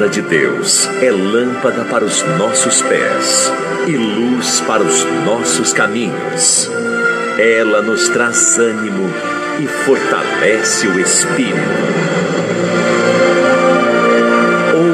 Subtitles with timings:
[0.00, 3.52] palavra de Deus é lâmpada para os nossos pés
[3.86, 6.70] e luz para os nossos caminhos.
[7.38, 9.12] Ela nos traz ânimo
[9.62, 11.60] e fortalece o espírito.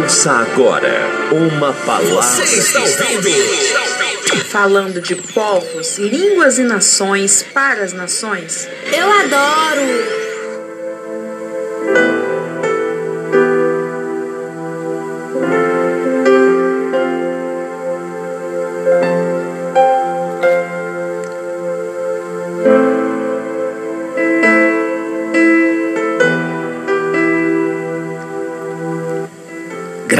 [0.03, 1.01] Ouça agora
[1.31, 2.23] uma palavra.
[2.23, 2.81] Você está
[3.11, 4.47] ouvindo?
[4.51, 8.69] Falando de povos, línguas e nações para as nações.
[8.93, 10.26] Eu adoro!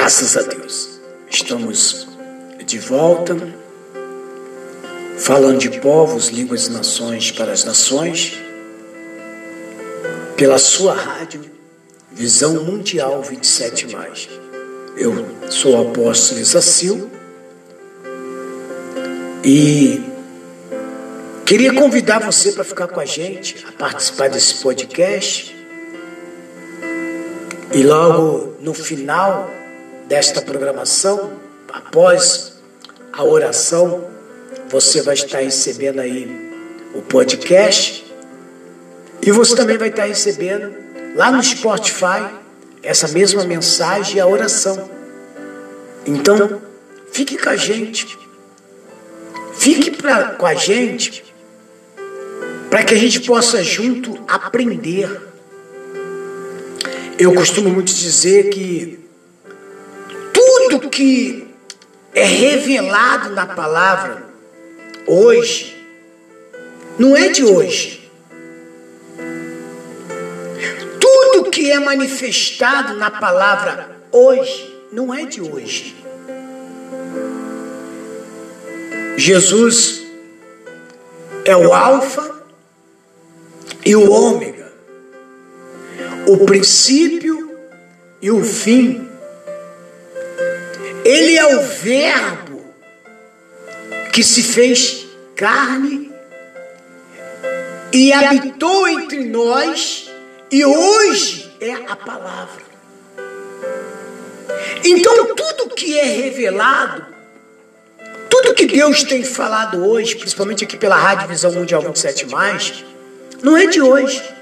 [0.07, 1.01] Graças a Deus.
[1.29, 2.07] Estamos
[2.65, 3.37] de volta,
[5.19, 8.41] falando de povos, línguas e nações para as nações,
[10.37, 11.51] pela sua rádio,
[12.13, 13.89] Visão Mundial 27.
[14.97, 17.11] Eu sou o apóstolo Isacil
[19.45, 20.01] e
[21.45, 25.53] queria convidar você para ficar com a gente, a participar desse podcast.
[27.73, 29.66] E logo no final
[30.07, 31.33] desta programação,
[31.73, 32.55] após
[33.13, 34.09] a oração,
[34.69, 36.51] você vai estar recebendo aí
[36.95, 38.05] o podcast
[39.23, 40.75] e você também vai estar recebendo
[41.15, 42.27] lá no Spotify
[42.83, 44.89] essa mesma mensagem e a oração.
[46.07, 46.63] Então,
[47.11, 48.19] fique com a gente.
[49.55, 51.25] Fique pra, com a gente
[52.71, 55.21] para que a gente possa junto aprender.
[57.19, 59.06] Eu costumo muito dizer que
[60.69, 61.47] tudo que
[62.13, 64.25] é revelado na palavra
[65.07, 65.77] hoje
[66.99, 68.11] não é de hoje.
[70.99, 76.05] Tudo que é manifestado na palavra hoje não é de hoje.
[79.17, 80.03] Jesus
[81.45, 82.43] é o Alfa
[83.85, 84.73] e o Ômega,
[86.27, 87.57] o princípio
[88.21, 89.06] e o fim
[91.07, 92.75] ele é o Verbo
[94.13, 95.07] que se fez
[95.37, 96.13] carne
[97.93, 100.11] e habitou entre nós
[100.51, 102.65] e hoje é a palavra.
[104.85, 107.07] Então, tudo que é revelado,
[108.29, 112.27] tudo que Deus tem falado hoje, principalmente aqui pela Rádio Visão Mundial 27,
[113.45, 114.36] não é de hoje.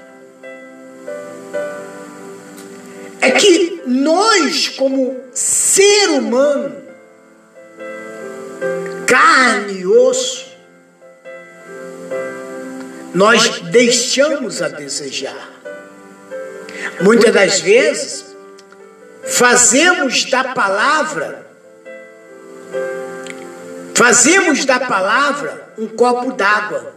[3.25, 6.75] É que nós, como ser humano,
[9.07, 10.45] carne e osso,
[13.15, 15.49] nós deixamos a desejar.
[17.01, 18.25] Muitas das vezes,
[19.23, 21.47] fazemos da palavra,
[23.95, 26.93] fazemos da palavra um copo d'água.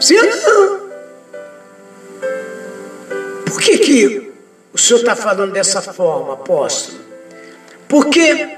[0.00, 0.16] Sim?
[3.46, 4.21] Por que, que
[4.82, 7.00] senhor está falando dessa forma, apóstolo?
[7.88, 8.56] Porque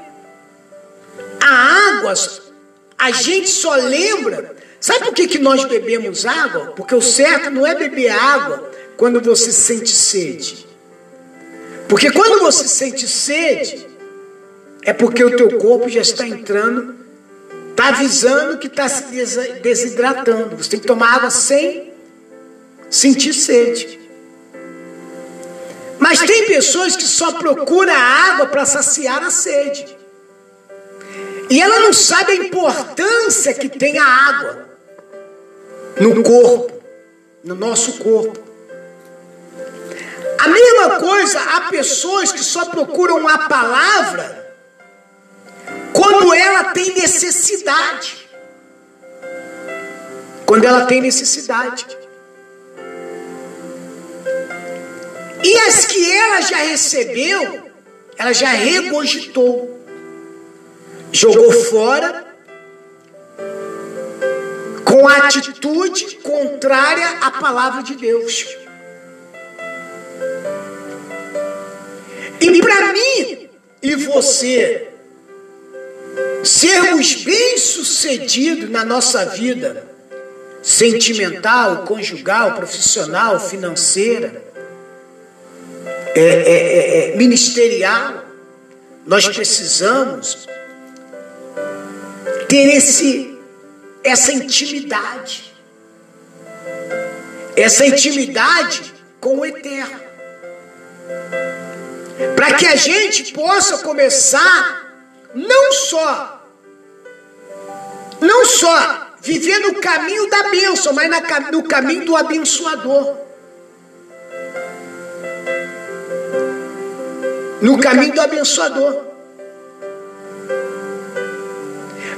[1.41, 2.15] a água,
[2.99, 4.55] a gente só lembra.
[4.81, 6.73] Sabe por que, que nós bebemos água?
[6.77, 10.67] Porque o certo não é beber água quando você sente sede.
[11.89, 13.87] Porque quando você sente sede,
[14.83, 16.95] é porque o teu corpo já está entrando,
[17.71, 19.05] está avisando que está se
[19.62, 20.56] desidratando.
[20.56, 21.93] Você tem que tomar água sem
[22.91, 24.03] sentir sede.
[26.04, 29.97] Mas tem pessoas que só procuram a água para saciar a sede.
[31.48, 34.69] E ela não sabe a importância que tem a água
[35.98, 36.78] no corpo,
[37.43, 38.38] no nosso corpo.
[40.41, 44.54] A mesma coisa, há pessoas que só procuram a palavra
[45.94, 48.28] quando ela tem necessidade.
[50.44, 52.03] Quando ela tem necessidade.
[55.44, 57.70] E as que ela já recebeu,
[58.17, 59.79] ela já regurgitou,
[61.12, 62.25] jogou fora,
[64.87, 68.56] com atitude contrária à palavra de Deus.
[72.41, 73.50] E para mim
[73.82, 74.88] e você
[76.43, 79.87] sermos bem-sucedidos na nossa vida
[80.62, 84.54] sentimental, conjugal, profissional, financeira,
[86.14, 88.25] é, é, é, é, ministerial,
[89.06, 90.46] nós precisamos
[92.49, 93.37] ter esse,
[94.02, 95.52] essa intimidade.
[97.56, 100.00] Essa intimidade com o eterno.
[102.37, 104.82] Para que a gente possa começar
[105.34, 106.34] não só
[108.20, 111.10] não só viver no caminho da bênção, mas
[111.50, 113.17] no caminho do abençoador.
[117.66, 118.94] No caminho do abençoador.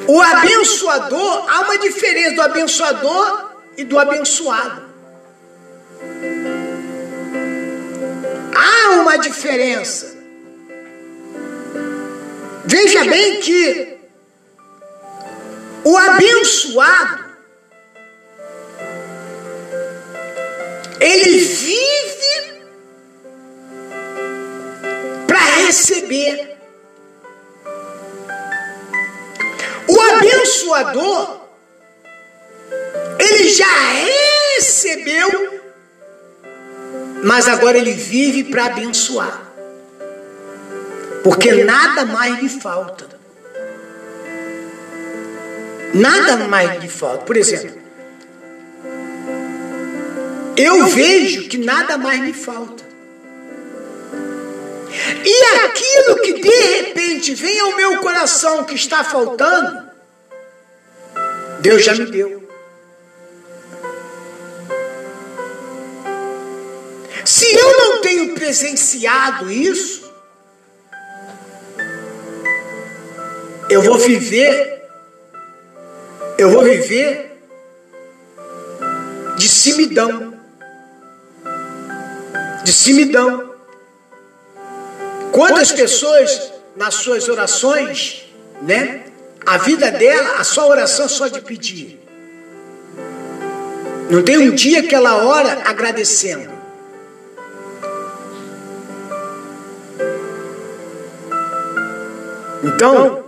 [0.09, 4.83] O abençoador, há uma diferença do abençoador e do abençoado.
[8.57, 10.17] Há uma diferença.
[12.65, 13.99] Veja bem que
[15.85, 17.25] o abençoado
[21.01, 22.16] ele vive
[25.67, 26.57] receber.
[29.89, 31.47] O abençoador
[33.19, 33.67] ele já
[34.57, 35.61] recebeu,
[37.23, 39.43] mas agora ele vive para abençoar.
[41.23, 43.09] Porque nada mais lhe falta.
[45.95, 47.25] Nada mais lhe falta.
[47.25, 47.81] Por exemplo,
[50.57, 52.85] eu vejo que nada mais me falta.
[55.25, 59.91] E aquilo que de repente vem ao meu coração que está faltando,
[61.61, 62.47] Deus já me deu.
[67.25, 70.11] Se eu não tenho presenciado isso,
[73.69, 74.77] eu vou viver
[76.39, 77.41] eu vou viver
[79.39, 80.35] de simidão.
[82.63, 83.56] De simidão.
[85.37, 88.25] Quantas pessoas nas suas orações,
[88.63, 89.05] né?
[89.45, 92.01] A vida dela, a sua oração é só de pedir.
[94.09, 96.51] Não tem um dia que ela ora agradecendo.
[102.65, 103.27] Então,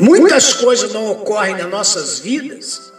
[0.00, 2.90] Muitas coisas não ocorrem nas nossas vidas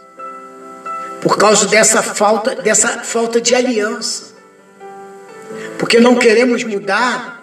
[1.20, 4.31] por causa dessa falta, dessa falta de aliança.
[5.82, 7.42] Porque não queremos mudar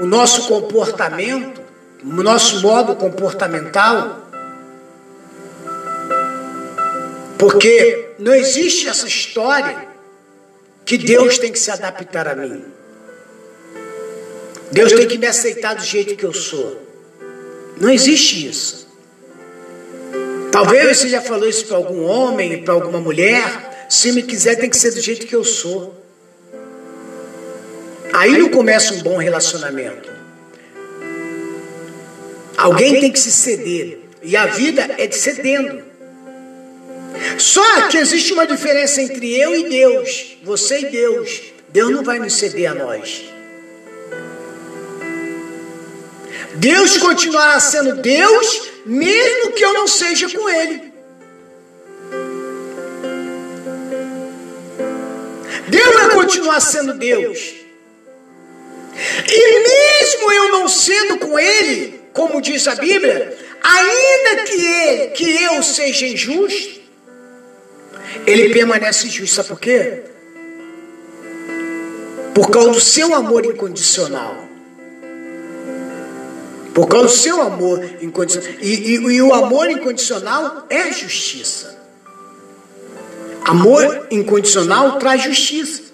[0.00, 1.60] o nosso comportamento,
[2.02, 4.26] o nosso modo comportamental.
[7.38, 9.86] Porque não existe essa história
[10.86, 12.64] que Deus tem que se adaptar a mim.
[14.72, 16.80] Deus tem que me aceitar do jeito que eu sou.
[17.78, 18.88] Não existe isso.
[20.50, 23.86] Talvez você já falou isso para algum homem, para alguma mulher.
[23.90, 25.99] Se me quiser, tem que ser do jeito que eu sou.
[28.12, 30.10] Aí não começa um bom relacionamento.
[32.56, 34.00] Alguém tem que se ceder.
[34.22, 35.82] E a vida é de cedendo.
[37.38, 41.42] Só que existe uma diferença entre eu e Deus, você e Deus.
[41.68, 43.24] Deus não vai nos ceder a nós.
[46.56, 50.92] Deus continuará sendo Deus, mesmo que eu não seja com Ele.
[55.68, 57.59] Deus vai continuar sendo Deus.
[59.28, 65.42] E mesmo eu não sendo com Ele, como diz a Bíblia, ainda que, ele, que
[65.42, 66.80] eu seja injusto,
[68.26, 69.36] Ele permanece justo.
[69.36, 70.02] Sabe por quê?
[72.34, 74.48] Por causa do seu amor incondicional.
[76.74, 78.50] Por causa do seu amor incondicional.
[78.60, 81.78] E, e, e o amor incondicional é justiça.
[83.44, 85.89] Amor incondicional traz justiça.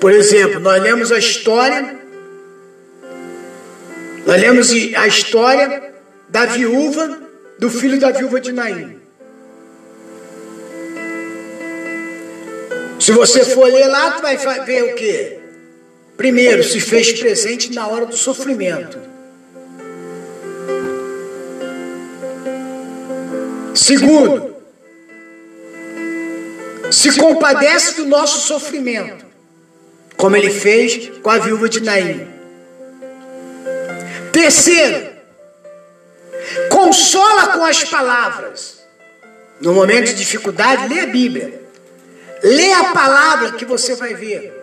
[0.00, 1.98] Por exemplo, nós lemos a história,
[4.26, 5.92] nós lemos a história
[6.28, 7.20] da viúva,
[7.58, 8.98] do filho da viúva de Naim.
[12.98, 15.38] Se você for ler lá, tu vai ver o que?
[16.16, 18.98] Primeiro, se fez presente na hora do sofrimento.
[23.74, 24.56] Segundo,
[26.90, 29.29] se compadece do nosso sofrimento,
[30.20, 32.28] como ele fez com a viúva de Naim.
[34.30, 35.10] Terceiro,
[36.68, 38.80] consola com as palavras.
[39.60, 41.62] No momento de dificuldade, lê a Bíblia.
[42.42, 44.56] Lê a palavra que você vai ver.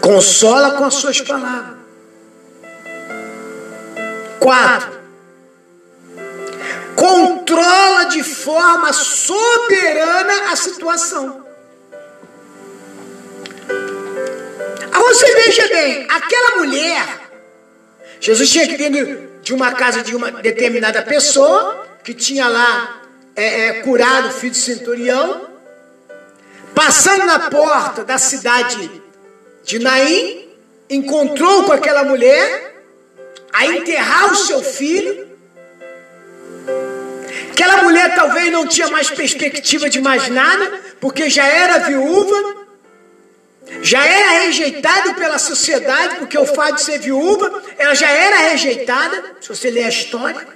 [0.00, 1.78] Consola com as suas palavras.
[4.38, 4.99] Quatro.
[7.00, 11.46] Controla de forma soberana a situação.
[14.92, 17.20] Agora você veja bem, aquela mulher,
[18.20, 23.00] Jesus tinha que vir de uma casa de uma determinada pessoa, que tinha lá
[23.34, 25.48] é, é, curado o filho do centurião,
[26.74, 28.90] passando na porta da cidade
[29.64, 30.50] de Naim,
[30.90, 32.74] encontrou com aquela mulher
[33.54, 35.29] a enterrar o seu filho.
[37.52, 42.66] Aquela mulher talvez não tinha mais perspectiva de mais nada, porque já era viúva,
[43.82, 49.36] já era rejeitada pela sociedade, porque o fato de ser viúva, ela já era rejeitada,
[49.40, 50.48] se você ler a história.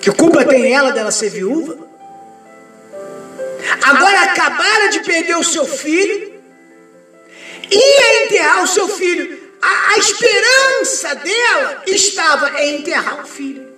[0.00, 1.78] Que culpa tem ela dela ser viúva?
[3.82, 6.32] Agora acabaram de perder o seu filho,
[7.70, 9.40] ia enterrar o seu filho.
[9.62, 13.71] A, a esperança dela estava em enterrar o filho.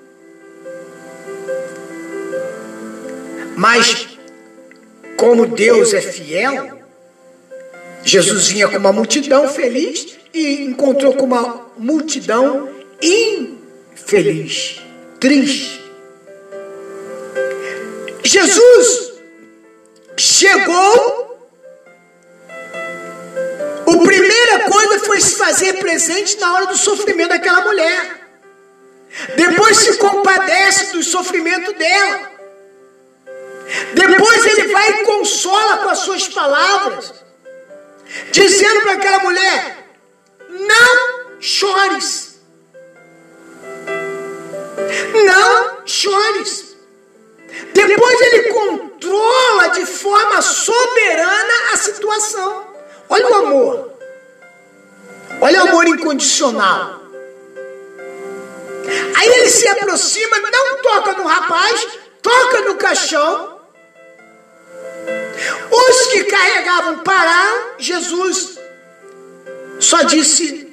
[3.57, 4.09] Mas,
[5.17, 6.81] como Deus é fiel,
[8.03, 12.69] Jesus vinha com uma multidão feliz e encontrou com uma multidão
[13.01, 14.81] infeliz,
[15.21, 15.83] triste.
[18.23, 19.13] Jesus
[20.17, 21.39] chegou,
[23.87, 28.29] a primeira coisa foi se fazer presente na hora do sofrimento daquela mulher.
[29.37, 32.34] Depois se compadece do sofrimento dela.
[33.95, 37.13] Depois ele vai e consola com as suas palavras,
[38.31, 39.89] dizendo para aquela mulher:
[40.49, 42.41] não chores.
[45.25, 46.77] Não chores.
[47.73, 52.67] Depois ele controla de forma soberana a situação.
[53.09, 53.93] Olha o amor.
[55.41, 57.01] Olha o amor incondicional.
[59.17, 61.87] Aí ele se aproxima, não toca no rapaz,
[62.23, 63.54] toca no caixão.
[65.71, 68.59] Os que carregavam pararam, Jesus
[69.81, 70.73] só disse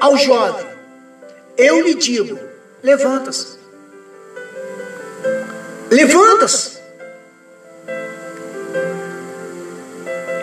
[0.00, 0.66] ao jovem:
[1.56, 2.38] Eu lhe digo,
[2.82, 3.58] levanta-se.
[5.90, 6.74] Levanta-se.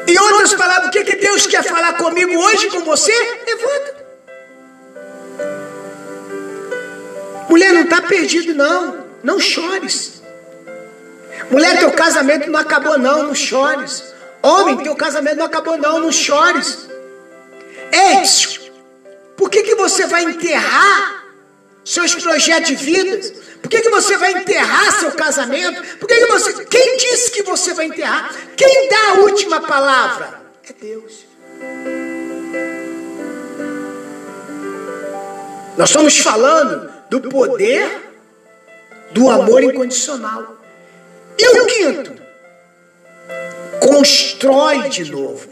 [0.08, 3.14] Em outras palavras, o que, que Deus quer falar comigo hoje com você?
[3.46, 4.02] Levanta.
[7.50, 9.06] Mulher, não está perdido, não.
[9.24, 10.21] Não chores.
[11.52, 13.24] Mulher, teu casamento não acabou, não.
[13.24, 14.14] Não chores.
[14.42, 16.00] Homem, teu casamento não acabou, não.
[16.00, 16.88] Não chores.
[17.92, 18.24] Ei,
[19.36, 21.26] por que, que você vai enterrar
[21.84, 23.20] seus projetos de vida?
[23.62, 25.98] Por que, que você vai enterrar seu casamento?
[25.98, 26.66] Por que, que você.
[26.66, 28.34] Quem disse que você vai enterrar?
[28.56, 30.42] Quem dá a última palavra?
[30.70, 31.26] É Deus.
[35.78, 38.10] Nós estamos falando do poder
[39.12, 40.61] do amor incondicional.
[41.42, 42.22] E o quinto?
[43.80, 45.50] Constrói de novo.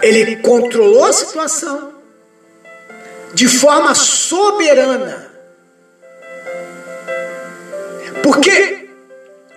[0.00, 1.92] Ele controlou a situação
[3.34, 5.30] de forma soberana.
[8.22, 8.88] Porque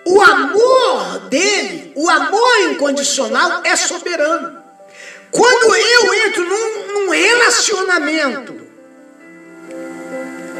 [0.05, 4.61] o amor dele, o amor incondicional é soberano.
[5.31, 8.60] Quando eu entro num, num relacionamento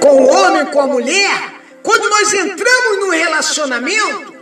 [0.01, 1.53] com o homem, com a mulher,
[1.83, 4.35] quando nós entramos no relacionamento,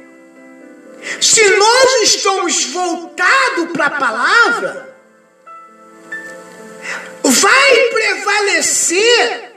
[1.22, 4.98] se nós estamos voltados para a palavra,
[7.24, 9.54] vai prevalecer,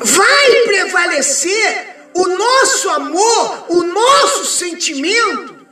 [0.00, 5.66] vai prevalecer o nosso amor, o nosso sentimento,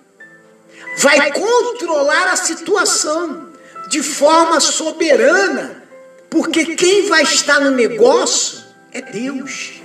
[0.97, 3.53] vai controlar a situação
[3.89, 5.88] de forma soberana,
[6.31, 9.81] porque quem vai estar no negócio é Deus.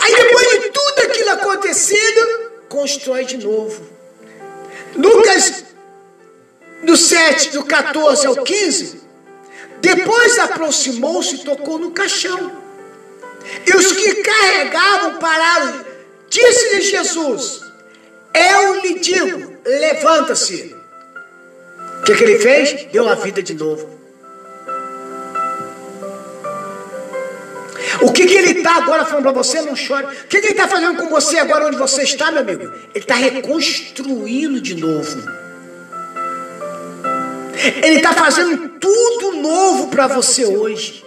[0.00, 3.86] Aí depois de tudo aquilo acontecido, constrói de novo.
[4.96, 5.64] Lucas,
[6.82, 9.00] do 7, do 14 ao 15,
[9.80, 12.60] depois aproximou-se e tocou no caixão.
[13.66, 15.84] E os que carregavam pararam.
[16.28, 17.60] Disse-lhe Jesus:
[18.34, 20.81] Eu lhe digo, levanta-se.
[22.02, 22.86] O que, que ele fez?
[22.90, 23.88] Deu a vida de novo.
[28.00, 29.62] O que, que ele está agora falando para você?
[29.62, 30.06] Não chore.
[30.06, 32.64] O que, que ele está fazendo com você agora onde você está, meu amigo?
[32.64, 35.22] Ele está reconstruindo de novo.
[37.84, 41.04] Ele está fazendo tudo novo para você hoje.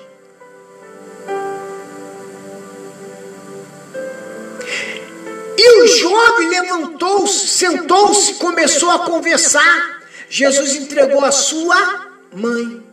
[5.58, 9.95] E o jovem levantou-se, sentou-se, começou a conversar.
[10.30, 12.84] Jesus entregou a sua mãe.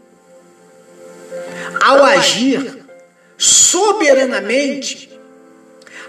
[1.82, 2.84] Ao agir
[3.38, 5.10] soberanamente,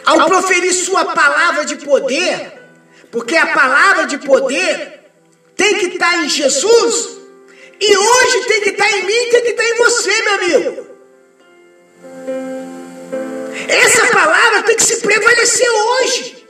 [0.05, 2.53] ao proferir sua palavra de poder,
[3.11, 5.01] porque a palavra de poder
[5.55, 7.21] tem que estar em Jesus,
[7.79, 10.87] E hoje tem que estar em mim, tem que estar em você, meu amigo.
[13.67, 16.47] Essa palavra tem que se prevalecer hoje.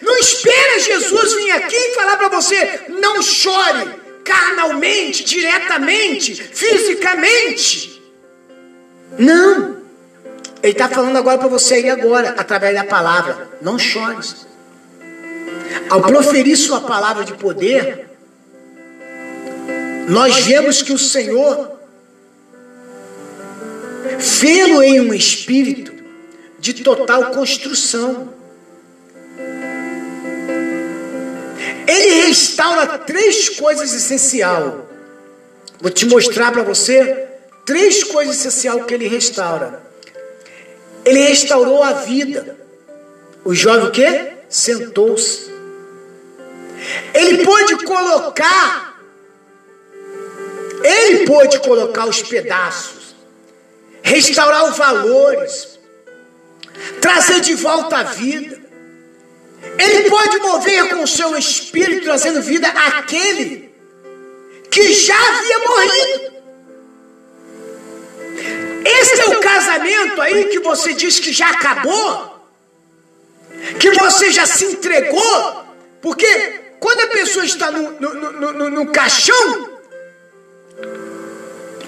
[0.00, 3.99] Não espera Jesus vir aqui e falar para você, não chore
[4.30, 8.00] carnalmente, diretamente, fisicamente.
[9.18, 9.80] Não.
[10.62, 13.48] Ele está falando agora para você aí agora, através da palavra.
[13.60, 14.46] Não chores.
[15.88, 18.08] Ao proferir sua palavra de poder,
[20.08, 21.80] nós vemos que o Senhor
[24.18, 25.92] fê-lo em um espírito
[26.58, 28.32] de total construção.
[32.60, 34.74] Restaura três coisas essenciais.
[35.80, 37.26] Vou te mostrar para você
[37.64, 39.82] três coisas essenciais que ele restaura.
[41.04, 42.58] Ele restaurou a vida.
[43.44, 44.32] O jovem o quê?
[44.50, 45.50] Sentou-se.
[47.14, 49.00] Ele pôde colocar,
[50.82, 53.14] ele pôde colocar os pedaços,
[54.02, 55.78] restaurar os valores,
[57.00, 58.59] trazer de volta a vida.
[59.80, 63.70] Ele pode mover com o seu espírito, trazendo vida àquele
[64.70, 66.40] que já havia morrido.
[68.84, 72.46] Esse é o casamento aí que você diz que já acabou,
[73.78, 75.64] que você já se entregou,
[76.02, 79.70] porque quando a pessoa está no, no, no, no caixão,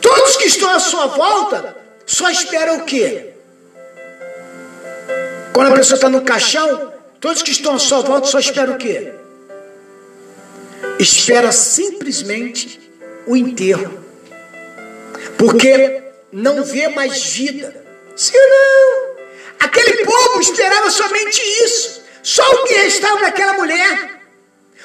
[0.01, 3.35] todos que estão à sua volta só esperam o quê?
[5.53, 6.93] Quando a pessoa está no caixão,
[7.23, 9.13] todos que estão à sua volta só esperam o quê?
[10.99, 12.79] Espera simplesmente
[13.27, 14.05] o enterro.
[15.39, 16.03] Porque
[16.33, 17.75] não vê mais vida.
[18.17, 19.13] Sim ou não?
[19.61, 22.03] Aquele povo esperava somente isso.
[22.23, 24.21] Só o que restava daquela mulher.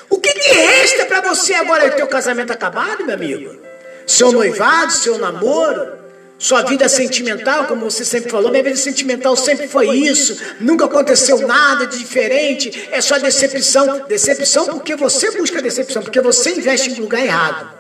[0.10, 1.86] O que, que resta para você agora?
[1.86, 3.60] É o teu casamento acabado, meu amigo?
[4.06, 6.06] Seu noivado, seu namoro?
[6.39, 11.39] Sua vida sentimental, como você sempre falou, minha vida sentimental sempre foi isso, nunca aconteceu
[11.47, 14.06] nada de diferente, é só decepção.
[14.08, 17.78] Decepção porque você busca decepção, porque você investe em lugar errado.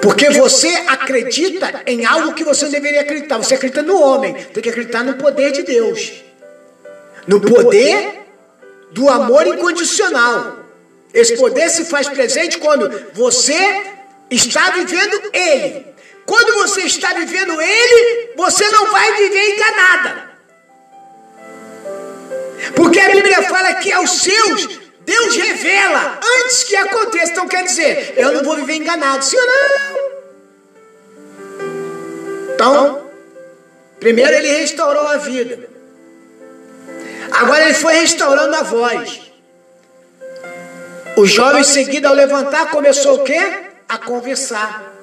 [0.00, 3.36] Porque você acredita em algo que você não deveria acreditar.
[3.36, 6.12] Você acredita no homem, tem que acreditar no poder de Deus,
[7.26, 8.22] no poder
[8.92, 10.58] do amor incondicional.
[11.12, 13.82] Esse poder se faz presente quando você
[14.30, 15.93] está vivendo Ele.
[16.26, 20.30] Quando você está vivendo Ele, você não vai viver enganada.
[22.74, 27.32] Porque a Bíblia fala que aos seus, Deus revela antes que aconteça.
[27.32, 30.04] Então quer dizer, eu não vou viver enganado, ou não?
[32.54, 33.10] Então,
[34.00, 35.68] primeiro ele restaurou a vida.
[37.32, 39.20] Agora ele foi restaurando a voz.
[41.16, 43.40] O jovem em seguida ao levantar começou o quê?
[43.88, 44.93] A conversar.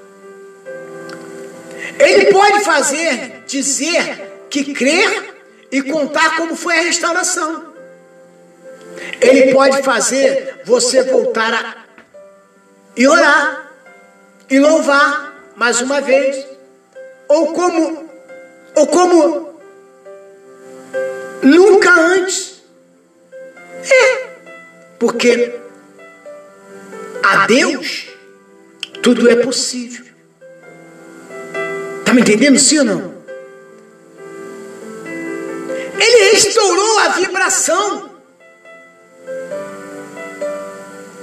[2.01, 5.35] Ele pode fazer, dizer que crer
[5.71, 7.71] e contar como foi a restauração.
[9.21, 11.81] Ele pode fazer você voltar a
[12.95, 13.71] e orar
[14.49, 16.45] e louvar mais uma vez,
[17.27, 18.09] ou como
[18.75, 19.59] ou como
[21.41, 22.61] nunca antes.
[23.83, 24.27] É,
[24.99, 25.59] porque
[27.23, 28.07] a Deus
[29.01, 30.10] tudo é possível.
[32.11, 33.13] Está me entendendo, sim ou não?
[35.97, 38.11] Ele restaurou a vibração.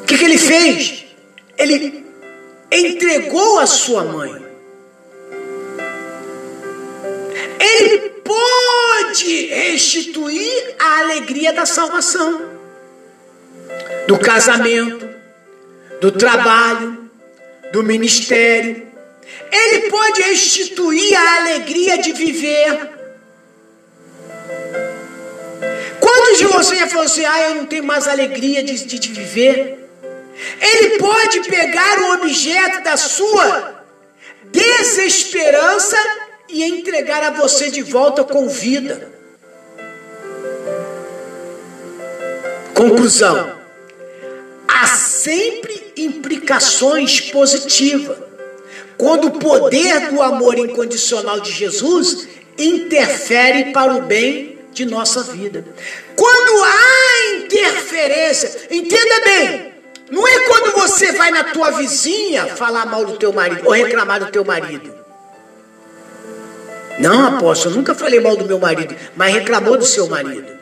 [0.01, 1.05] O que, que ele fez?
[1.59, 2.07] Ele
[2.73, 4.43] entregou a sua mãe.
[7.61, 12.49] Ele pode restituir a alegria da salvação,
[14.07, 15.07] do casamento,
[16.01, 17.11] do trabalho,
[17.75, 18.88] do ministério,
[19.51, 22.91] ele pode restituir a alegria de viver.
[26.01, 29.79] Quantos de vocês já assim, ah, eu não tenho mais alegria de, de, de viver?
[30.61, 33.85] Ele pode pegar o objeto da sua
[34.45, 35.97] desesperança
[36.49, 39.13] e entregar a você de volta com vida.
[42.75, 43.59] Conclusão:
[44.69, 48.28] há sempre implicações positivas
[48.99, 55.65] quando o poder do amor incondicional de Jesus interfere para o bem de nossa vida.
[56.17, 59.73] Quando há interferência, entenda bem,
[60.11, 64.19] não é quando você vai na tua vizinha falar mal do teu marido ou reclamar
[64.19, 64.93] do teu marido.
[66.99, 70.59] Não, apóstolo, eu nunca falei mal do meu marido, mas reclamou do seu marido.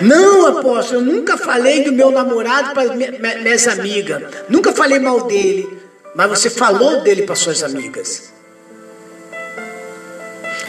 [0.00, 4.22] Não, apóstolo, eu nunca falei do meu namorado para minhas amigas.
[4.48, 5.79] Nunca falei mal dele.
[6.14, 8.32] Mas você falou dele para suas amigas.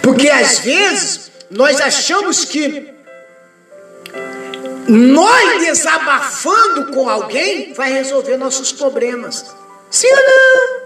[0.02, 2.92] Porque às vezes nós achamos que
[4.88, 9.46] nós desabafando com alguém vai resolver nossos problemas.
[9.90, 10.82] Sim ou não?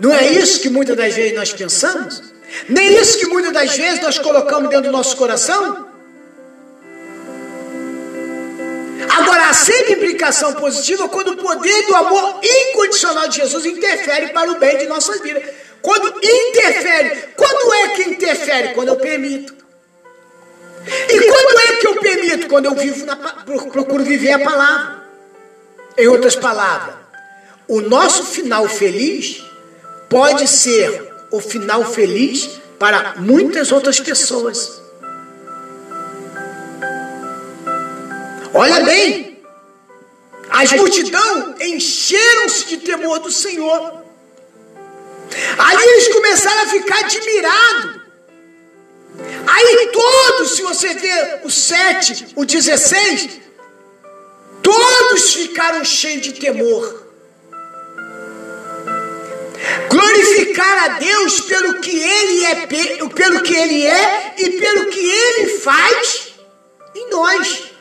[0.00, 2.22] Não é isso que muitas das vezes nós pensamos?
[2.68, 5.91] Nem é isso que muitas das vezes nós colocamos dentro do nosso coração?
[9.18, 14.50] Agora, há sempre implicação positiva quando o poder do amor incondicional de Jesus interfere para
[14.50, 15.42] o bem de nossas vidas.
[15.82, 18.74] Quando interfere, quando é que interfere?
[18.74, 19.54] Quando eu permito.
[20.86, 22.48] E quando é que eu permito?
[22.48, 25.02] Quando eu vivo na, procuro viver a palavra.
[25.98, 26.94] Em outras palavras,
[27.68, 29.44] o nosso final feliz
[30.08, 32.48] pode ser o final feliz
[32.78, 34.81] para muitas outras pessoas.
[38.54, 39.42] Olha bem,
[40.50, 44.04] as multidão encheram-se de temor do Senhor.
[45.58, 48.02] Ali eles começaram a ficar admirados.
[49.46, 53.40] Aí todos, se você ver o 7, o 16,
[54.62, 57.06] todos ficaram cheios de temor.
[59.88, 65.58] Glorificar a Deus pelo que Ele é, pelo que Ele é e pelo que Ele
[65.58, 66.34] faz
[66.94, 67.71] em nós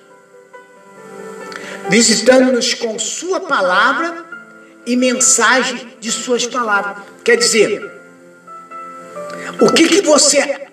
[1.90, 4.26] visitando-nos com Sua palavra
[4.86, 7.04] e mensagem de Suas palavras.
[7.24, 7.92] Quer dizer,
[9.60, 10.68] o que, que você.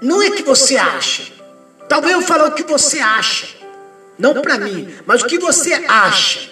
[0.00, 1.32] Não é que você acha.
[1.88, 3.46] Talvez eu fale o que você acha.
[4.18, 6.50] Não para mim, mas o que você acha.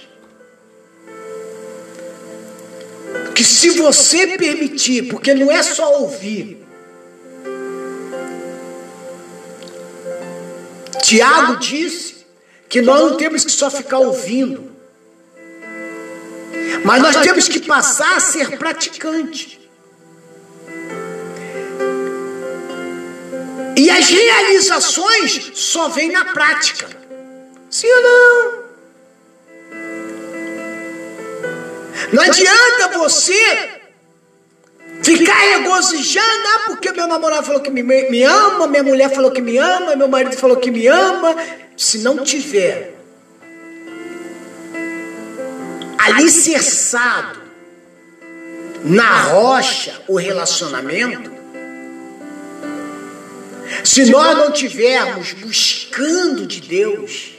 [3.34, 6.66] Que se você permitir, porque não é só ouvir.
[11.02, 12.19] Tiago disse
[12.70, 14.70] que nós não temos que só ficar ouvindo,
[16.84, 19.60] mas nós temos que passar a ser praticante.
[23.76, 26.86] E as realizações só vêm na prática.
[27.68, 28.60] Sim ou não?
[32.12, 33.80] Não adianta você
[35.02, 39.40] ficar regozijando, ah, porque meu namorado falou que me, me ama, minha mulher falou que
[39.40, 41.34] me ama, meu marido falou que me ama,
[41.80, 42.94] se não tiver
[45.96, 47.40] alicerçado
[48.84, 51.32] na rocha o relacionamento,
[53.82, 57.30] se nós não tivermos buscando de Deus,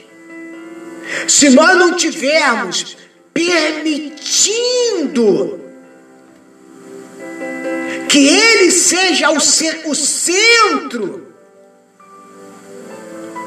[1.28, 2.96] se nós não tivermos
[3.32, 4.00] permitindo
[8.08, 11.21] que Ele seja o, centro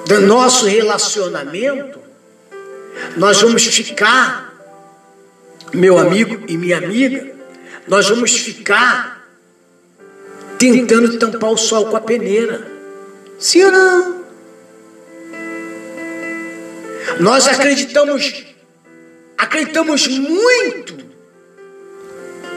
[0.05, 1.99] do nosso relacionamento,
[3.17, 4.53] nós vamos ficar,
[5.73, 7.33] meu amigo e minha amiga,
[7.87, 9.27] nós vamos ficar
[10.57, 12.65] tentando tampar o sol com a peneira.
[13.39, 14.25] Sim ou não?
[17.19, 18.45] Nós acreditamos,
[19.37, 20.97] acreditamos muito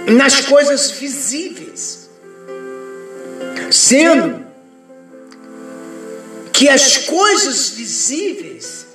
[0.07, 2.11] nas coisas visíveis,
[3.71, 4.48] sendo
[6.59, 8.89] que as coisas visíveis,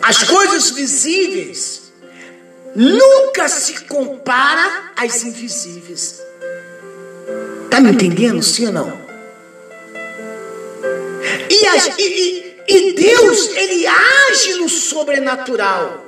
[0.00, 1.92] as coisas visíveis,
[2.74, 6.18] nunca se compara às invisíveis.
[7.66, 9.04] Está me entendendo, sim ou não?
[11.50, 16.06] E, as, e, e Deus, Ele age no sobrenatural.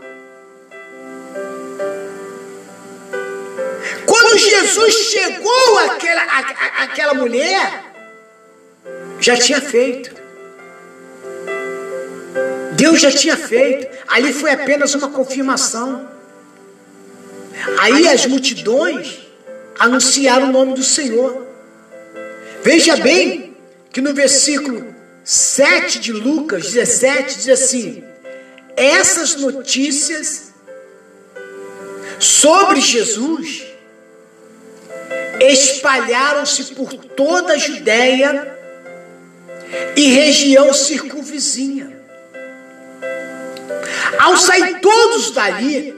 [4.07, 7.86] Quando Jesus chegou àquela, à, àquela mulher,
[9.27, 10.15] já tinha feito.
[12.77, 13.89] Deus já tinha feito.
[14.07, 16.09] Ali foi apenas uma confirmação.
[17.81, 19.19] Aí as multidões
[19.81, 21.45] anunciaram o nome do Senhor.
[22.63, 23.57] Veja bem
[23.91, 28.05] que no versículo 7 de Lucas 17 diz assim:
[28.77, 30.53] Essas notícias
[32.21, 33.67] sobre Jesus
[35.41, 38.56] espalharam-se por toda a Judéia
[39.97, 41.97] e região circunvizinha.
[44.19, 45.95] Ao sair todos dali,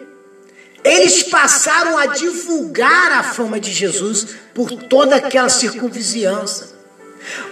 [0.84, 6.76] eles passaram a divulgar a fama de Jesus por toda aquela circunvizinhança.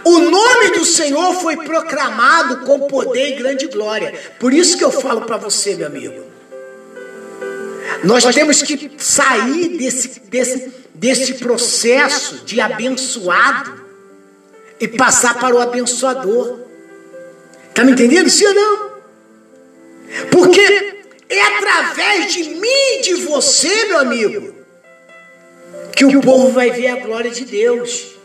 [0.05, 4.15] O nome do Senhor foi proclamado com poder e grande glória.
[4.39, 6.25] Por isso que eu falo para você, meu amigo.
[8.05, 13.86] Nós temos que sair desse, desse, desse processo de abençoado
[14.81, 16.61] e passar para o abençoador.
[17.75, 18.29] Tá me entendendo?
[18.31, 18.91] Sim ou não?
[20.31, 24.55] Porque é através de mim e de você, meu amigo,
[25.95, 28.17] que o povo vai ver a glória de Deus.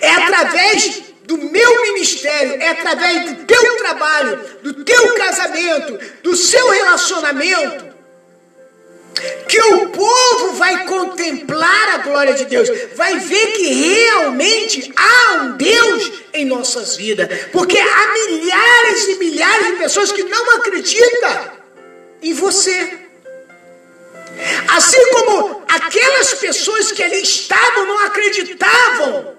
[0.00, 6.70] É através do meu ministério, é através do teu trabalho, do teu casamento, do seu
[6.70, 7.87] relacionamento,
[9.48, 15.56] que o povo vai contemplar a glória de Deus, vai ver que realmente há um
[15.56, 21.52] Deus em nossas vidas, porque há milhares e milhares de pessoas que não acreditam
[22.22, 22.98] em você.
[24.68, 29.36] Assim como aquelas pessoas que ali estavam não acreditavam,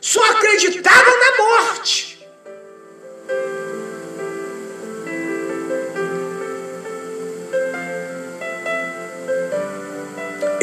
[0.00, 2.15] só acreditavam na morte.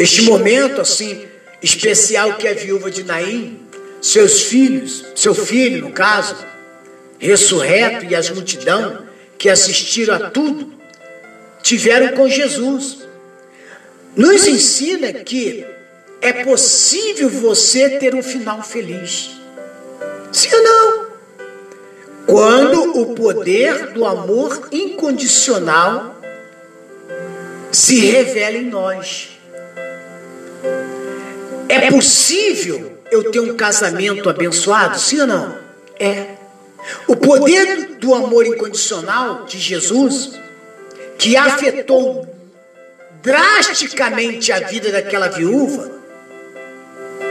[0.04, 1.26] Este momento assim
[1.62, 3.58] especial que a viúva de Naim,
[4.02, 6.36] seus filhos, seu filho no caso,
[7.18, 9.06] ressurreto e as multidão
[9.38, 10.74] que assistiram a tudo,
[11.62, 13.08] tiveram com Jesus.
[14.14, 15.66] Nos ensina que
[16.20, 19.30] é possível você ter um final feliz.
[20.34, 21.08] Sim ou não?
[22.26, 26.20] Quando o poder do amor incondicional
[27.72, 29.33] se revela em nós.
[31.74, 35.00] É possível eu ter um casamento abençoado?
[35.00, 35.58] Sim ou não?
[36.00, 36.36] É.
[37.08, 40.40] O poder do amor incondicional de Jesus,
[41.18, 42.28] que afetou
[43.22, 45.92] drasticamente a vida daquela viúva,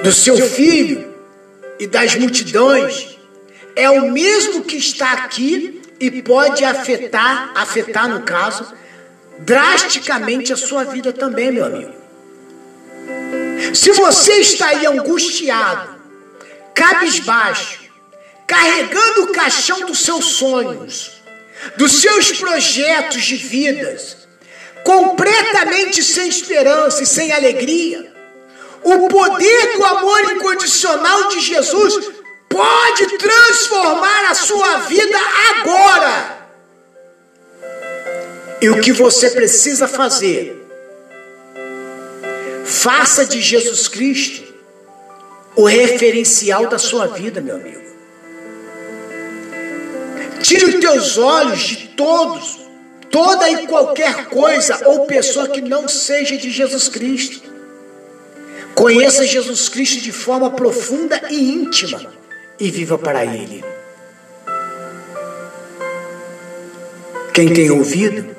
[0.03, 1.15] do seu filho
[1.79, 3.19] e das multidões,
[3.77, 8.67] é o mesmo que está aqui e pode afetar, afetar no caso,
[9.39, 12.02] drasticamente a sua vida também, meu amigo.
[13.75, 15.95] Se você está aí angustiado,
[16.75, 17.81] cabisbaixo,
[18.47, 21.23] carregando o caixão dos seus sonhos,
[21.77, 24.29] dos seus projetos de vidas,
[24.85, 28.13] completamente sem esperança e sem alegria,
[28.83, 31.95] o poder do amor incondicional de Jesus
[32.49, 35.19] pode transformar a sua vida
[35.51, 36.43] agora.
[38.61, 40.62] E o que você precisa fazer
[42.65, 44.53] Faça de Jesus Cristo
[45.55, 47.83] o referencial da sua vida, meu amigo.
[50.43, 52.61] Tire os teus olhos de todos,
[53.11, 57.53] toda e qualquer coisa ou pessoa que não seja de Jesus Cristo.
[58.75, 62.13] Conheça Jesus Cristo de forma profunda e íntima
[62.59, 63.63] e viva para Ele.
[67.33, 68.35] Quem tem ouvido,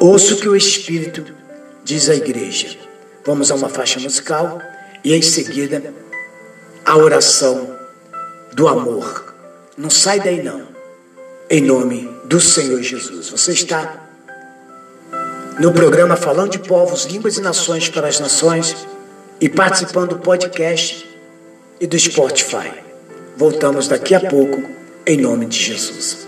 [0.00, 1.24] ouça o que o Espírito
[1.84, 2.87] diz à igreja.
[3.28, 4.58] Vamos a uma faixa musical
[5.04, 5.92] e em seguida
[6.82, 7.76] a oração
[8.54, 9.34] do amor.
[9.76, 10.62] Não sai daí não.
[11.50, 13.28] Em nome do Senhor Jesus.
[13.28, 14.08] Você está
[15.60, 18.74] no programa Falando de Povos, Línguas e Nações para as Nações
[19.38, 21.06] e participando do podcast
[21.78, 22.72] e do Spotify.
[23.36, 24.62] Voltamos daqui a pouco,
[25.06, 26.26] em nome de Jesus.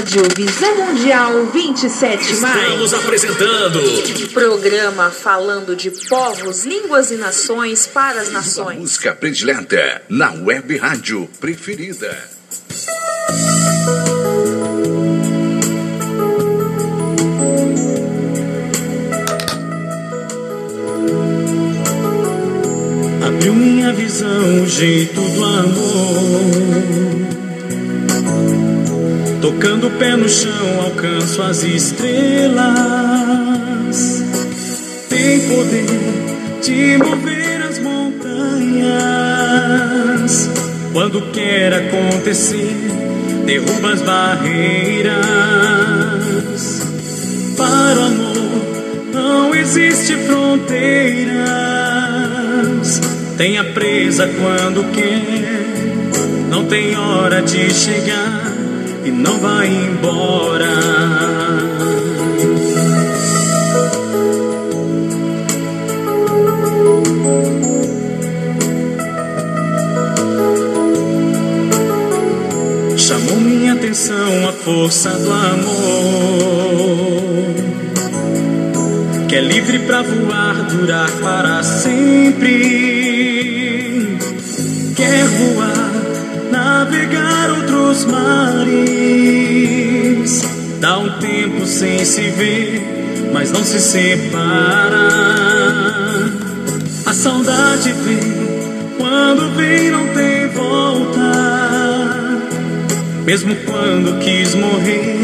[0.00, 2.56] Rádio Visão Mundial 27 mais.
[2.56, 3.78] Estamos apresentando
[4.32, 8.78] Programa falando de povos, línguas e nações para as a nações.
[8.78, 12.16] música predileta na web rádio preferida.
[23.22, 27.09] Abriu minha visão, o jeito do amor.
[29.60, 32.64] Tocando o pé no chão, alcanço as estrelas.
[35.10, 35.84] Tem poder
[36.62, 38.88] de mover as montanhas.
[40.94, 42.74] Quando quer acontecer,
[43.44, 45.12] derruba as barreiras.
[47.58, 48.62] Para o amor
[49.12, 51.38] não existe fronteiras.
[53.36, 58.49] Tenha presa quando quer, não tem hora de chegar
[59.10, 60.68] e não vai embora.
[72.96, 76.70] Chamou minha atenção a força do amor
[79.28, 82.58] que é livre pra voar, durar para sempre.
[84.96, 85.92] quer voar,
[86.50, 87.59] navegar
[87.90, 88.70] outros mares.
[90.80, 92.80] Dá um tempo sem se ver,
[93.32, 95.08] mas não se separa.
[97.04, 98.20] A saudade vem,
[98.96, 101.20] quando vem não tem volta.
[103.24, 105.18] Mesmo quando quis morrer,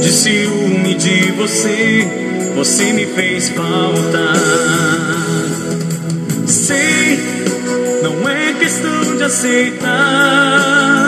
[0.00, 2.06] de ciúme de você,
[2.54, 4.34] você me fez falta.
[6.46, 7.18] Sei,
[8.02, 11.05] não é questão de aceitar.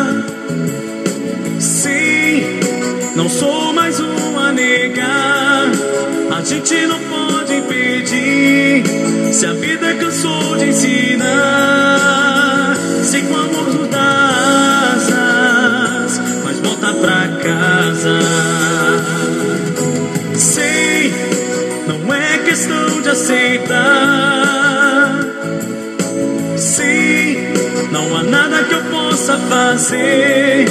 [6.49, 8.83] Gente não pode impedir.
[9.33, 11.27] Se a vida cansou de ensinar,
[13.05, 15.13] sei o amor nos asas,
[16.45, 18.19] mas volta pra casa.
[20.37, 21.13] Sei,
[21.87, 23.67] não é questão de aceitar.
[26.57, 27.37] Sim,
[27.93, 30.65] não há nada que eu possa fazer.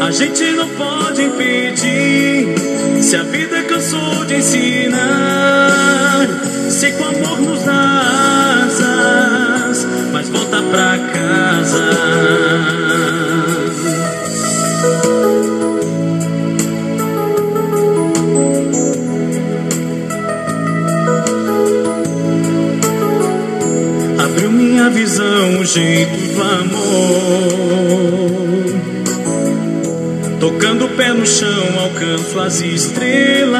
[0.00, 2.65] A gente não pode impedir.
[3.06, 4.98] Se a vida cansou de ensinar,
[6.68, 11.88] sei que o amor nos dá asas, mas volta pra casa.
[24.18, 27.76] Abriu minha visão, o jeito do amor.
[30.46, 33.56] Tocando o pé no chão, alcanço as estrelas.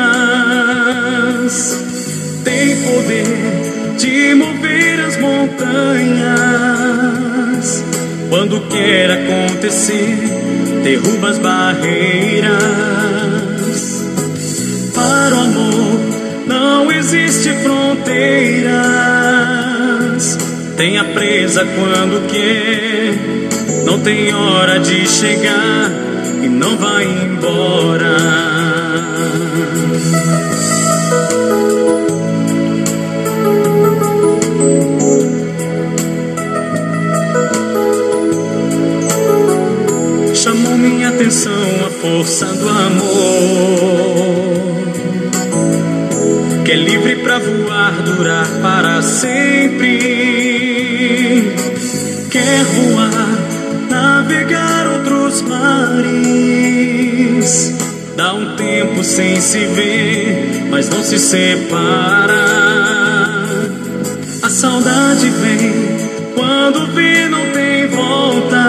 [2.44, 3.26] Tem poder
[3.98, 6.36] de mover as montanhas.
[8.30, 10.16] Quando quer acontecer,
[10.84, 12.46] derruba as barreiras.
[14.94, 15.98] Para o amor
[16.46, 18.78] não existe fronteiras.
[20.76, 23.12] Tenha presa quando quer,
[23.84, 26.15] não tem hora de chegar
[26.46, 28.16] e não vai embora.
[40.34, 41.52] Chamou minha atenção
[41.86, 44.06] a força do amor
[46.64, 49.98] que é livre pra voar, durar para sempre.
[52.30, 53.38] Quer voar,
[53.88, 54.85] navegar
[55.66, 57.74] mares.
[58.16, 62.46] Dá um tempo sem se ver, mas não se separa.
[64.42, 65.72] A saudade vem,
[66.34, 68.68] quando vê não tem volta.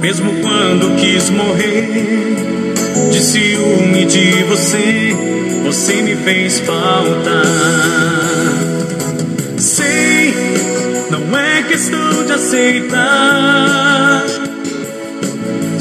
[0.00, 2.36] Mesmo quando quis morrer,
[3.10, 5.14] de ciúme de você,
[5.64, 7.42] você me fez falta.
[9.56, 10.34] Sei,
[11.10, 14.13] não é questão de aceitar.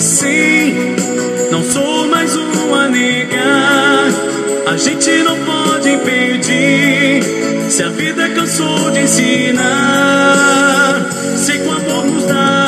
[0.03, 0.95] Sim,
[1.49, 4.09] não sou mais um a negar.
[4.67, 7.23] A gente não pode impedir.
[7.69, 9.63] Se a vida cansou de ensinar,
[11.37, 12.67] sei que o amor nos dá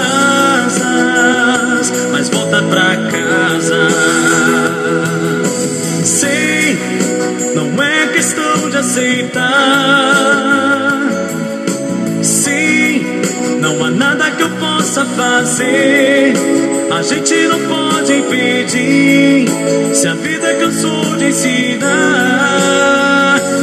[0.65, 3.89] asas, mas volta pra casa.
[6.05, 6.79] Sei,
[7.53, 10.84] não é questão de aceitar.
[13.65, 16.33] Não há nada que eu possa fazer.
[16.95, 19.47] A gente não pode impedir.
[19.91, 21.81] Se a vida cansou de ensinar,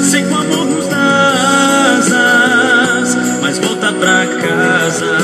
[0.03, 0.89] sei que o amor nos
[2.03, 5.19] asas, mas volta pra casa.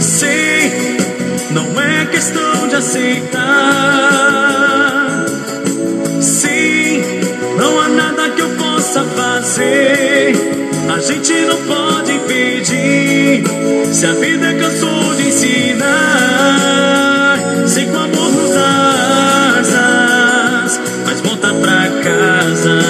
[0.00, 0.96] Sei,
[1.50, 3.40] não é questão de aceitar.
[6.20, 7.02] Sim,
[7.58, 10.36] não há nada que eu possa fazer.
[10.92, 12.09] A gente não pode
[13.92, 15.88] Se a vida cansou de ensinar,
[17.66, 22.80] sei que o amor nos dá asas, mas volta pra casa.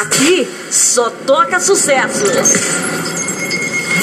[0.00, 2.24] Aqui só toca sucesso.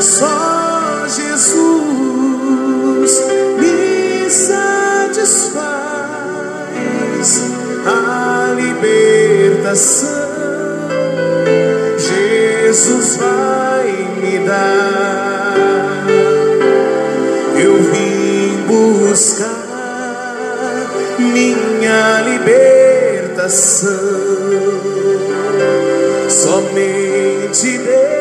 [0.00, 1.56] Só Jesus
[3.58, 5.66] me satisfaz
[7.86, 10.10] a libertação.
[11.98, 13.86] Jesus vai
[14.20, 15.54] me dar.
[17.58, 19.66] Eu vim buscar
[21.18, 23.86] minha libertação.
[26.28, 28.15] Somente Deus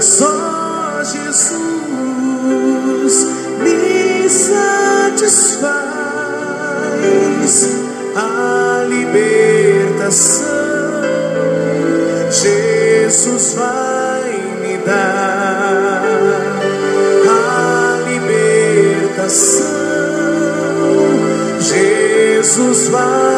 [0.00, 3.26] Só Jesus
[3.60, 5.68] me satisfaz
[8.14, 10.46] a libertação.
[12.30, 16.04] Jesus vai me dar
[17.28, 19.66] a libertação.
[21.60, 23.37] Jesus vai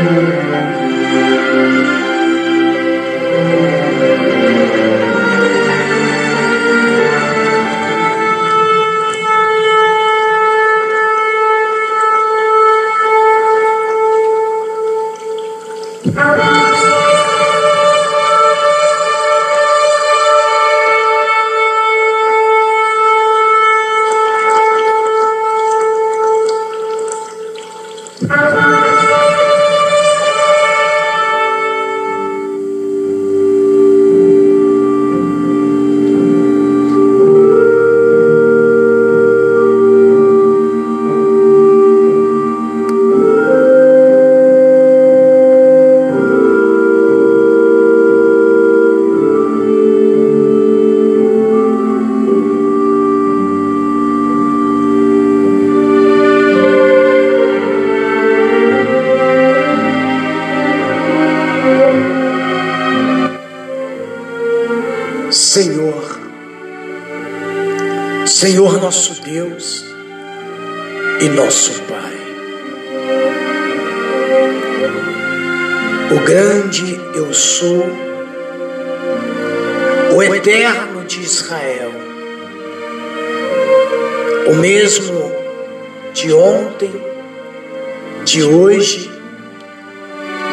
[88.31, 89.11] De hoje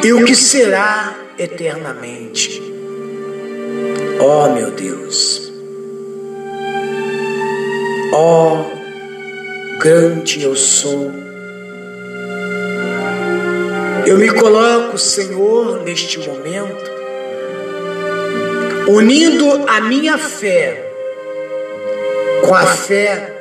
[0.02, 2.60] e o que será eternamente.
[4.18, 5.52] Ó meu Deus,
[8.12, 8.64] ó
[9.80, 11.12] grande eu sou,
[14.04, 16.90] eu me coloco, Senhor, neste momento,
[18.88, 20.84] unindo a minha fé
[22.44, 23.32] com a fé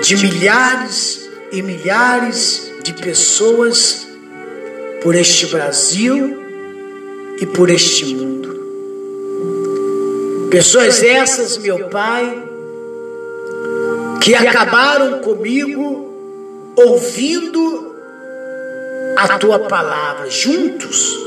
[0.00, 4.06] de milhares e milhares de pessoas
[5.02, 6.38] por este Brasil
[7.40, 8.44] e por este mundo.
[10.50, 12.44] Pessoas essas, meu Pai,
[14.20, 16.12] que acabaram comigo
[16.76, 17.96] ouvindo
[19.16, 20.30] a tua palavra.
[20.30, 21.18] Juntos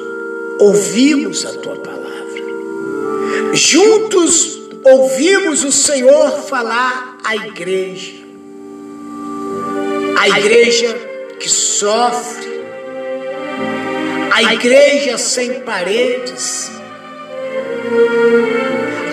[0.60, 1.97] ouvimos a tua palavra.
[3.53, 8.14] Juntos ouvimos o Senhor falar à igreja.
[10.20, 11.07] A igreja
[11.40, 12.58] que sofre,
[14.32, 16.72] a igreja sem paredes,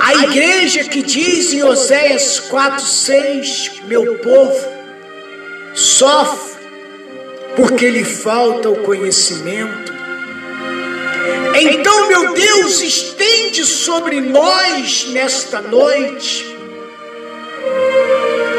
[0.01, 4.69] a igreja que diz em Oséias 4,6: Meu povo
[5.75, 6.55] sofre
[7.57, 9.95] porque lhe falta o conhecimento.
[11.57, 16.57] Então, meu Deus, estende sobre nós nesta noite,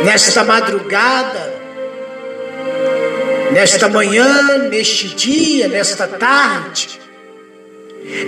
[0.04, 1.55] nesta madrugada,
[3.52, 7.06] nesta manhã, neste dia, nesta tarde,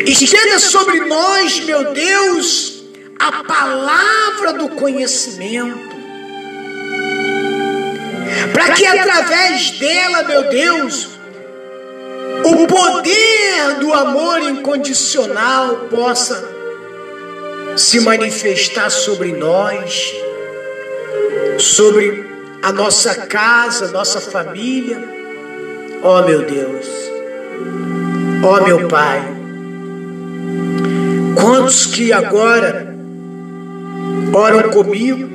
[0.05, 2.84] Estenda sobre nós, meu Deus,
[3.20, 5.95] a palavra do conhecimento.
[8.53, 11.09] Para que através dela, meu Deus,
[12.43, 16.57] o poder do amor incondicional possa
[17.76, 20.11] se manifestar sobre nós,
[21.59, 22.26] sobre
[22.62, 24.97] a nossa casa, nossa família.
[26.03, 26.88] Ó oh, meu Deus,
[28.43, 29.22] ó oh, meu Pai,
[31.36, 32.95] quantos que agora
[34.34, 35.28] oram comigo,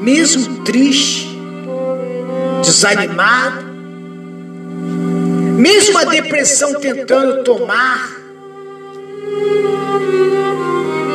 [0.00, 1.36] mesmo triste,
[2.62, 3.64] desanimado,
[5.58, 8.08] mesmo a depressão tentando tomar,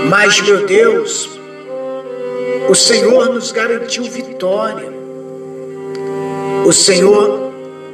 [0.09, 1.30] mas meu Deus,
[2.69, 4.96] o Senhor nos garantiu vitória.
[6.68, 7.53] O Senhor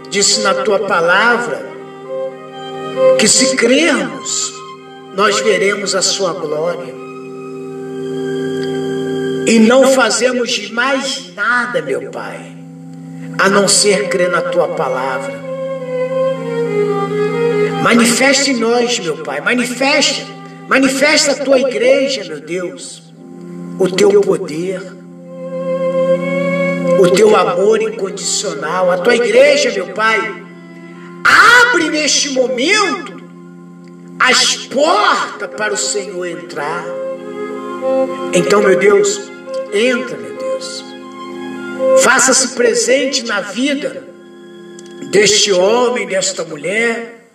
[0.10, 1.64] disse na tua palavra
[3.20, 4.52] que se crermos,
[5.16, 6.92] nós veremos a sua glória.
[9.46, 12.58] E não fazemos mais nada, meu Pai,
[13.38, 15.40] a não ser crer na tua palavra.
[17.84, 20.26] Manifeste em nós, meu Pai, manifeste,
[20.68, 23.04] manifesta a tua igreja, meu Deus,
[23.78, 25.03] o teu poder
[27.04, 28.90] o teu amor incondicional.
[28.90, 30.20] A tua igreja, meu Pai,
[31.24, 33.22] abre neste momento
[34.20, 36.86] as portas para o Senhor entrar.
[38.34, 39.22] Então, meu Deus,
[39.74, 40.86] entra, meu Deus.
[42.02, 44.08] Faça-se presente na vida
[45.12, 47.28] deste homem, desta mulher,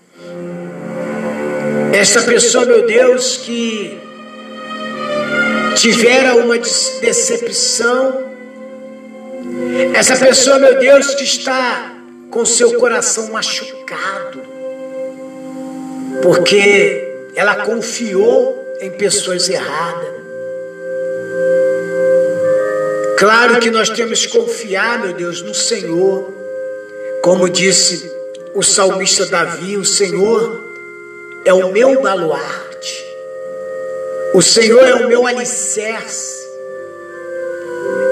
[1.92, 4.00] esta pessoa, meu Deus, que
[5.76, 8.27] tivera uma decepção
[9.94, 11.94] essa pessoa, meu Deus, que está
[12.30, 14.42] com seu coração machucado,
[16.22, 20.18] porque ela confiou em pessoas erradas.
[23.18, 26.32] Claro que nós temos que confiar, meu Deus, no Senhor.
[27.22, 28.08] Como disse
[28.54, 30.62] o salmista Davi, o Senhor
[31.44, 33.04] é o meu baluarte.
[34.34, 36.46] O Senhor é o meu alicerce.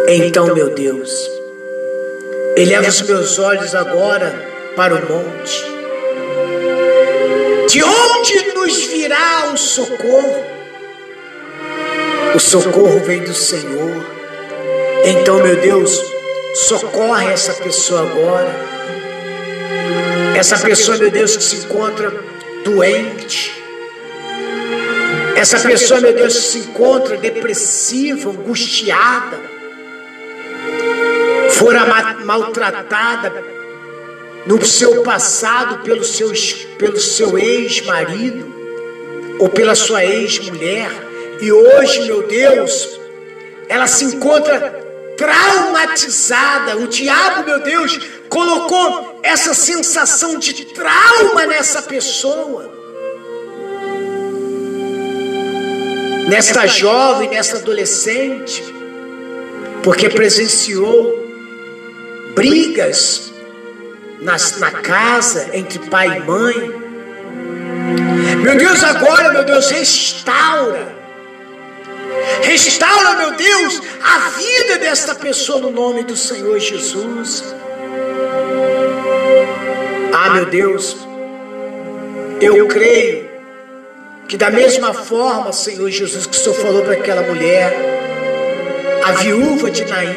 [0.09, 1.36] Então, meu Deus,
[2.57, 4.35] eleva os meus olhos agora
[4.75, 5.65] para o monte.
[7.69, 10.45] De onde nos virá o socorro?
[12.35, 14.07] O socorro vem do Senhor.
[15.05, 16.01] Então, meu Deus,
[16.55, 18.67] socorre essa pessoa agora.
[20.35, 22.13] Essa pessoa, meu Deus, que se encontra
[22.65, 23.53] doente.
[25.37, 29.56] Essa pessoa, meu Deus, que se encontra depressiva, angustiada
[31.57, 31.87] fora
[32.25, 33.33] maltratada
[34.45, 36.31] no seu passado pelo seu,
[36.79, 38.55] pelo seu ex-marido
[39.39, 40.91] ou pela sua ex-mulher,
[41.41, 42.99] e hoje, meu Deus,
[43.69, 44.71] ela se encontra
[45.17, 46.77] traumatizada.
[46.77, 47.99] O diabo, meu Deus,
[48.29, 52.71] colocou essa sensação de trauma nessa pessoa.
[56.29, 58.63] Nesta jovem, nessa adolescente,
[59.83, 61.26] porque presenciou
[62.37, 63.33] brigas
[64.21, 66.87] nas, na casa entre pai e mãe.
[68.43, 70.95] Meu Deus, agora, meu Deus, restaura.
[72.43, 77.43] Restaura, meu Deus, a vida desta pessoa no nome do Senhor Jesus.
[80.13, 80.97] Ah, meu Deus,
[82.41, 83.29] eu creio
[84.29, 87.75] que da mesma forma, Senhor Jesus, que o Senhor falou para aquela mulher,
[89.05, 90.15] a viúva de Naim,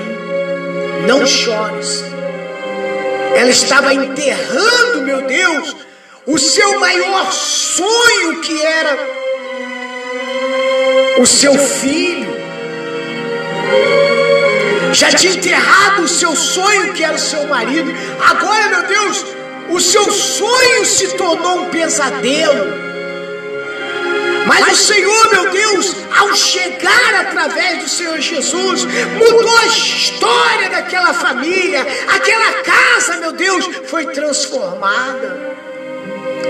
[1.07, 2.08] não chores.
[3.35, 5.75] Ela estava enterrando, meu Deus,
[6.25, 8.97] o seu maior sonho que era
[11.19, 12.29] o seu filho.
[14.93, 17.93] Já tinha enterrado o seu sonho que era o seu marido.
[18.19, 19.25] Agora, meu Deus,
[19.69, 22.88] o seu sonho se tornou um pesadelo.
[24.49, 31.13] Mas o Senhor, meu Deus, ao chegar através do Senhor Jesus, mudou a história daquela
[31.13, 35.55] família, aquela casa, meu Deus, foi transformada.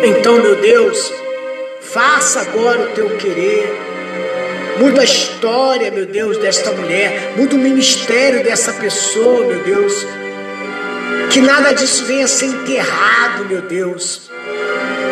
[0.02, 1.12] Então, meu Deus,
[1.82, 3.70] faça agora o teu querer.
[4.80, 7.34] Muda a história, meu Deus, desta mulher.
[7.36, 9.94] Muda o ministério dessa pessoa, meu Deus.
[11.32, 14.30] Que nada disso venha a ser enterrado, meu Deus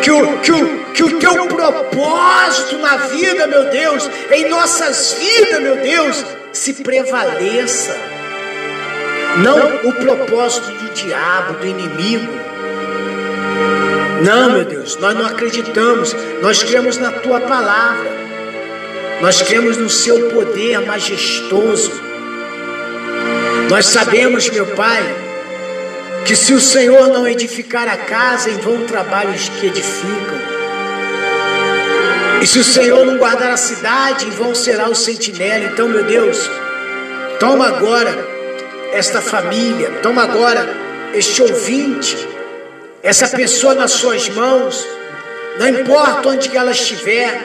[0.08, 5.60] que o, que, o, que o teu propósito na vida, meu Deus, em nossas vidas,
[5.60, 7.94] meu Deus, se prevaleça.
[9.36, 12.32] Não o propósito do diabo, do inimigo.
[14.24, 16.16] Não, meu Deus, nós não acreditamos.
[16.42, 18.10] Nós cremos na tua palavra.
[19.20, 21.92] Nós cremos no seu poder majestoso.
[23.70, 25.14] Nós sabemos, meu Pai,
[26.26, 30.57] que se o Senhor não edificar a casa, em vão trabalhos que edificam.
[32.40, 35.64] E se o Senhor não guardar a cidade, em vão será o sentinela.
[35.64, 36.38] Então, meu Deus,
[37.40, 38.14] toma agora
[38.92, 40.68] esta família, toma agora
[41.14, 42.16] este ouvinte,
[43.02, 44.86] essa pessoa nas suas mãos,
[45.58, 47.42] não importa onde ela estiver,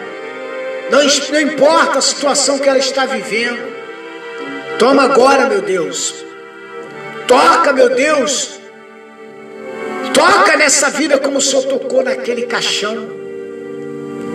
[0.92, 1.00] não,
[1.32, 3.74] não importa a situação que ela está vivendo,
[4.78, 6.14] toma agora, meu Deus,
[7.28, 8.60] toca, meu Deus,
[10.14, 13.23] toca nessa vida como o Senhor tocou naquele caixão.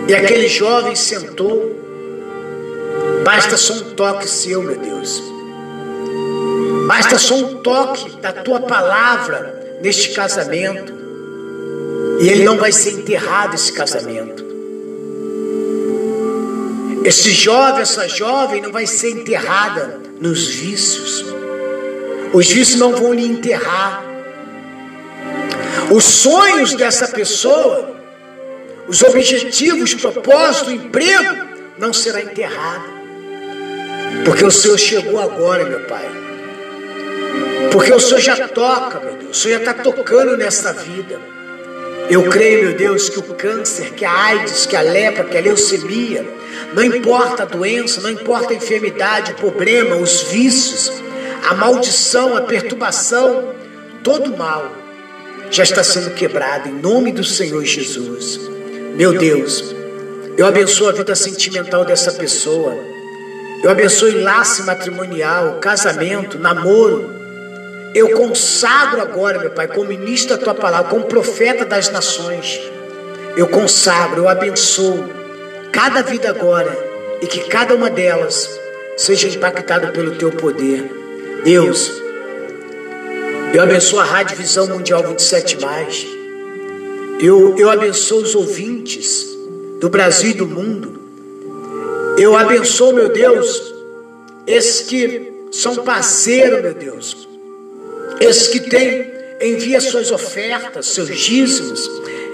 [0.09, 1.79] E aquele jovem sentou.
[3.23, 5.21] Basta só um toque seu, meu Deus.
[6.87, 10.91] Basta só um toque da tua palavra neste casamento.
[12.19, 14.43] E ele não vai ser enterrado esse casamento.
[17.05, 21.23] Esse jovem, essa jovem não vai ser enterrada nos vícios.
[22.33, 24.03] Os vícios não vão lhe enterrar.
[25.91, 27.98] Os sonhos dessa pessoa
[28.89, 32.83] os objetivos, propósito, emprego, não será enterrado.
[34.25, 36.09] Porque o Senhor chegou agora, meu Pai.
[37.71, 39.37] Porque o Senhor já toca, meu Deus.
[39.37, 41.19] O Senhor já está tocando nessa vida.
[42.09, 45.41] Eu creio, meu Deus, que o câncer, que a AIDS, que a lepra, que a
[45.41, 46.27] leucemia,
[46.73, 50.91] não importa a doença, não importa a enfermidade, o problema, os vícios,
[51.47, 53.53] a maldição, a perturbação,
[54.01, 54.71] todo mal
[55.51, 58.58] já está sendo quebrado em nome do Senhor Jesus.
[58.95, 59.75] Meu Deus,
[60.37, 62.77] eu abençoo a vida sentimental dessa pessoa.
[63.63, 67.09] Eu abençoo laço matrimonial, casamento, namoro.
[67.93, 72.59] Eu consagro agora, meu Pai, como ministro da tua palavra, como profeta das nações.
[73.35, 75.09] Eu consagro, eu abençoo
[75.71, 76.75] cada vida agora
[77.21, 78.49] e que cada uma delas
[78.97, 80.89] seja impactada pelo teu poder.
[81.43, 81.91] Deus,
[83.53, 86.18] eu abençoo a Rádio Visão Mundial 27 mais.
[87.19, 89.27] Eu, eu abençoo os ouvintes
[89.79, 90.97] do Brasil e do mundo.
[92.17, 93.73] Eu abençoo, meu Deus,
[94.47, 97.27] esses que são parceiros, meu Deus.
[98.19, 99.11] Esses que têm,
[99.41, 101.89] envia suas ofertas, seus dízimos.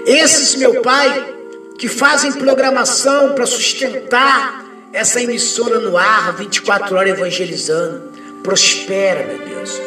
[0.06, 1.34] Esses, meu Pai,
[1.78, 8.02] que fazem programação para sustentar essa emissora no ar, 24 horas evangelizando.
[8.42, 9.80] Prospera, meu Deus.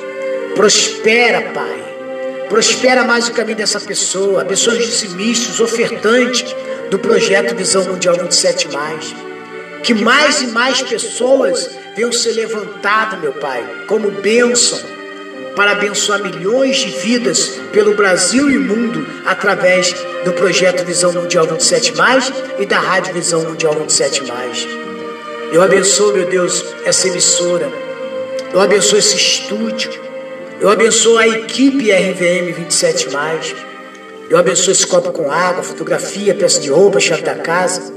[0.56, 1.89] Prospera, Pai.
[2.50, 4.42] Prospera mais o caminho dessa pessoa.
[4.42, 6.56] Abençoa os dizimistas, ofertantes
[6.90, 8.68] do projeto Visão Mundial 27.
[9.84, 14.80] Que mais e mais pessoas venham ser levantadas, meu Pai, como bênção,
[15.56, 19.94] para abençoar milhões de vidas pelo Brasil e mundo através
[20.26, 21.94] do projeto Visão Mundial 27
[22.58, 24.24] e da Rádio Visão Mundial 27
[25.52, 27.72] Eu abençoo, meu Deus, essa emissora.
[28.52, 30.09] Eu abençoo esse estúdio.
[30.60, 33.08] Eu abençoo a equipe RVM 27.
[34.30, 37.94] Eu abençoo esse copo com água, fotografia, peça de roupa, chave da casa.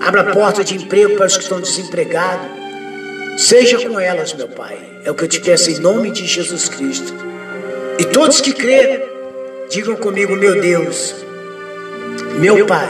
[0.00, 2.46] Abra a porta de emprego para os que estão desempregados.
[3.38, 4.78] Seja com elas, meu Pai.
[5.04, 7.12] É o que eu te peço em nome de Jesus Cristo.
[7.98, 9.02] E todos que crerem,
[9.68, 11.16] digam comigo, meu Deus,
[12.38, 12.88] meu Pai,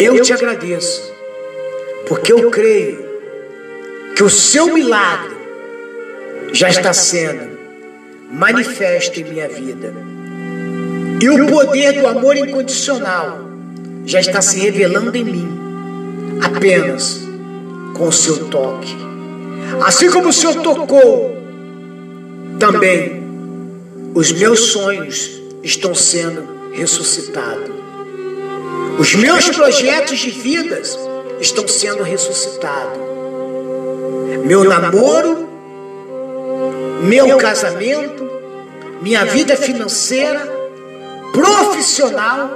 [0.00, 1.12] eu te agradeço,
[2.08, 3.04] porque eu creio
[4.16, 5.35] que o seu milagre
[6.52, 7.56] já está sendo
[8.30, 9.94] manifesto em minha vida.
[11.20, 13.40] E o poder do amor incondicional
[14.04, 15.48] já está se revelando em mim,
[16.40, 17.26] apenas
[17.94, 18.94] com o seu toque.
[19.84, 21.36] Assim como o Senhor tocou,
[22.58, 23.22] também
[24.14, 27.74] os meus sonhos estão sendo ressuscitados.
[28.98, 30.98] Os meus projetos de vidas
[31.40, 32.98] estão sendo ressuscitados.
[34.44, 35.55] Meu namoro
[37.06, 38.28] meu casamento,
[39.00, 40.40] minha vida financeira,
[41.32, 42.50] profissional,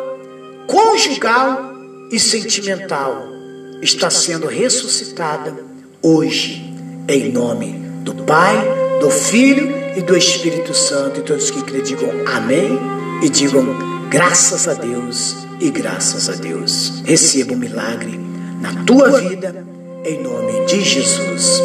[0.66, 1.72] conjugal
[2.11, 3.28] e sentimental
[3.80, 5.55] está sendo ressuscitada
[6.03, 6.74] hoje,
[7.09, 7.72] em nome
[8.03, 8.57] do Pai,
[9.01, 11.20] do Filho e do Espírito Santo.
[11.20, 12.78] E todos que crê digam amém
[13.22, 13.64] e digam
[14.11, 17.03] graças a Deus e graças a Deus.
[17.05, 18.18] Receba o um milagre
[18.61, 19.64] na tua vida,
[20.05, 21.61] em nome de Jesus.